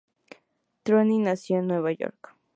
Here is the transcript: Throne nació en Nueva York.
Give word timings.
Throne 0.83 1.19
nació 1.19 1.59
en 1.59 1.67
Nueva 1.67 1.91
York. 1.91 2.35